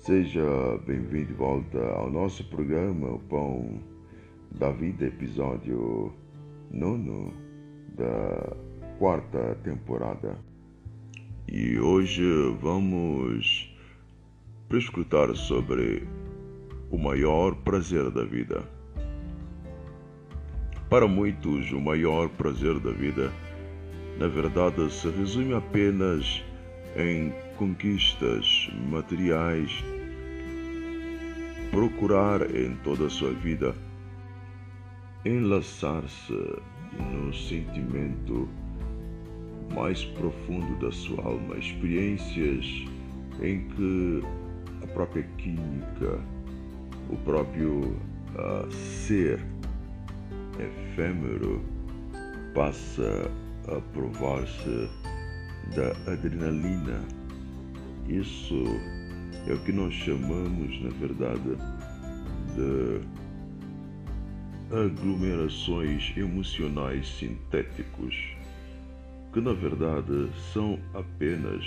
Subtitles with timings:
[0.00, 3.82] Seja bem-vindo de volta ao nosso programa O Pão
[4.50, 6.10] da Vida, episódio
[6.70, 7.34] nono
[7.98, 8.56] da
[8.98, 10.38] quarta temporada.
[11.46, 12.24] E hoje
[12.62, 13.76] vamos
[14.72, 16.08] escutar sobre
[16.90, 18.66] o maior prazer da vida.
[20.88, 23.30] Para muitos, o maior prazer da vida,
[24.18, 26.42] na verdade, se resume apenas
[26.96, 29.84] em conquistas materiais,
[31.70, 33.74] procurar em toda a sua vida
[35.24, 36.32] enlaçar-se
[36.98, 38.48] no sentimento
[39.74, 42.66] mais profundo da sua alma, experiências
[43.40, 44.22] em que
[44.82, 46.18] a própria química,
[47.08, 47.80] o próprio
[48.34, 49.38] uh, ser
[50.58, 51.62] efêmero
[52.54, 53.30] passa
[53.68, 54.90] a provar-se
[55.76, 57.00] da adrenalina.
[58.08, 58.64] Isso
[59.46, 61.56] é o que nós chamamos, na verdade,
[62.54, 63.00] de
[64.74, 68.14] aglomerações emocionais sintéticos,
[69.32, 71.64] que na verdade são apenas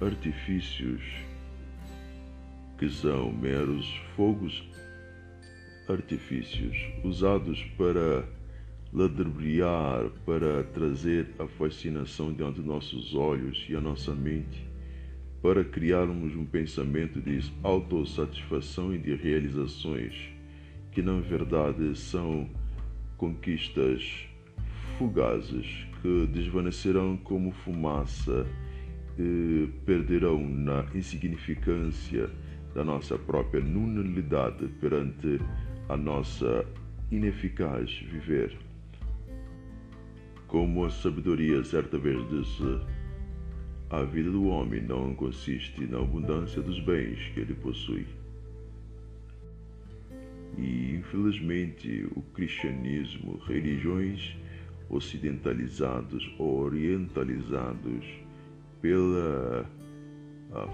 [0.00, 1.00] artifícios
[2.78, 4.62] que são meros fogos
[5.88, 8.24] artifícios usados para
[8.92, 14.66] ladrebriar para trazer a fascinação diante de nossos olhos e a nossa mente,
[15.42, 20.14] para criarmos um pensamento de autossatisfação e de realizações,
[20.92, 22.48] que na verdade são
[23.16, 24.28] conquistas
[24.96, 25.66] fugazes
[26.00, 28.46] que desvanecerão como fumaça
[29.18, 32.30] e perderão na insignificância
[32.72, 35.40] da nossa própria nulidade perante
[35.88, 36.64] a nossa
[37.10, 38.56] ineficaz viver.
[40.46, 42.80] Como a sabedoria certa vez disse,
[43.92, 48.06] a vida do homem não consiste na abundância dos bens que ele possui.
[50.56, 54.34] E, infelizmente, o cristianismo, religiões
[54.88, 58.04] ocidentalizados ou orientalizados
[58.80, 59.66] pela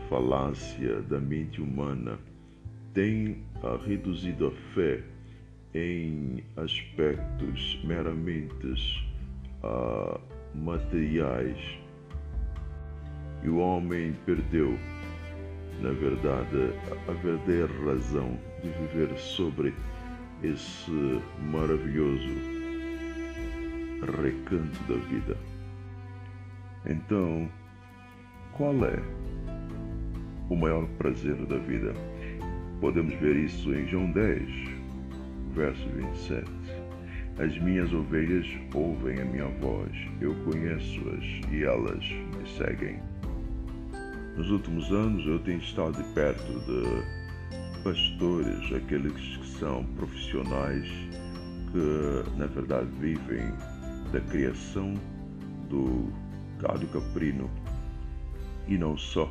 [0.09, 2.19] falácia da mente humana,
[2.95, 3.43] têm
[3.85, 5.03] reduzido a fé
[5.75, 9.01] em aspectos meramente
[9.63, 10.21] uh,
[10.55, 11.59] materiais.
[13.43, 14.77] E o homem perdeu,
[15.81, 16.73] na verdade,
[17.09, 19.73] a verdadeira razão de viver sobre
[20.43, 22.29] esse maravilhoso
[24.23, 25.37] recanto da vida.
[26.87, 27.49] Então,
[28.53, 29.01] qual é
[30.49, 31.93] o maior prazer da vida?
[32.81, 34.43] Podemos ver isso em João 10,
[35.55, 36.45] verso 27.
[37.39, 42.05] As minhas ovelhas ouvem a minha voz, eu conheço-as e elas
[42.37, 43.18] me seguem.
[44.39, 50.89] Nos últimos anos eu tenho estado de perto de pastores, aqueles que são profissionais
[51.73, 53.53] que na verdade vivem
[54.13, 54.95] da criação
[55.69, 56.09] do
[56.61, 57.51] gado caprino
[58.69, 59.29] e não só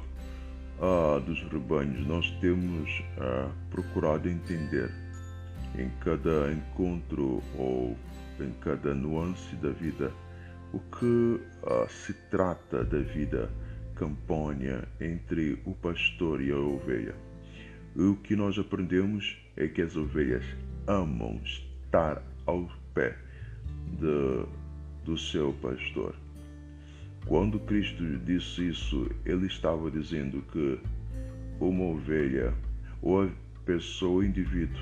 [0.82, 2.06] ah, dos rebanhos.
[2.06, 4.92] Nós temos ah, procurado entender
[5.80, 7.96] em cada encontro ou
[8.42, 10.12] em cada nuance da vida
[10.74, 13.50] o que uh, se trata da vida
[13.98, 17.16] campônia entre o pastor e a ovelha.
[17.96, 20.46] O que nós aprendemos é que as ovelhas
[20.86, 23.18] amam estar ao pé
[24.00, 24.46] de,
[25.04, 26.16] do seu pastor.
[27.26, 30.80] Quando Cristo disse isso, ele estava dizendo que
[31.60, 32.54] uma ovelha
[33.02, 33.30] ou a
[33.66, 34.82] pessoa, o indivíduo,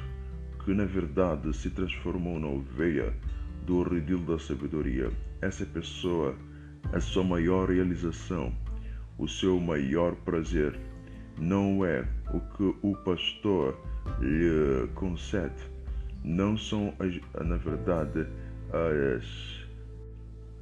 [0.63, 3.13] que na verdade se transformou na ovelha
[3.65, 5.09] do redil da sabedoria.
[5.41, 6.35] Essa pessoa,
[6.91, 8.53] a sua maior realização,
[9.17, 10.79] o seu maior prazer,
[11.37, 13.77] não é o que o pastor
[14.19, 15.63] lhe concede,
[16.23, 18.27] não são, as, na verdade,
[18.71, 19.65] as,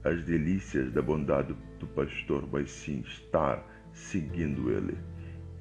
[0.04, 3.64] as delícias da bondade do pastor, mas sim estar
[3.94, 4.98] seguindo ele.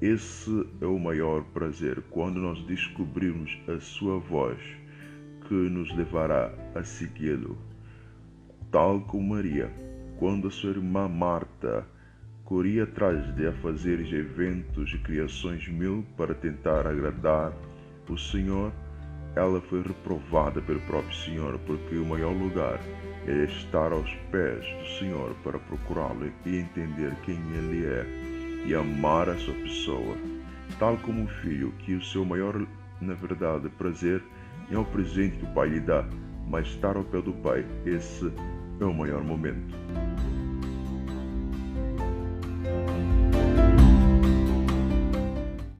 [0.01, 4.59] Esse é o maior prazer quando nós descobrirmos a sua voz
[5.47, 7.57] que nos levará a segui-lo.
[8.69, 9.71] Tal como Maria,
[10.17, 11.87] quando a sua irmã Marta
[12.45, 17.53] corria atrás de fazer eventos e criações mil para tentar agradar
[18.09, 18.71] o Senhor,
[19.35, 22.79] ela foi reprovada pelo próprio Senhor, porque o maior lugar
[23.25, 28.05] é estar aos pés do Senhor para procurá-lo e entender quem Ele é
[28.65, 30.15] e amar a sua pessoa,
[30.79, 32.65] tal como o filho, que o seu maior,
[33.01, 34.21] na verdade, prazer
[34.69, 36.05] é o presente que o pai lhe dá,
[36.47, 38.31] mas estar ao pé do pai, esse
[38.79, 40.02] é o maior momento.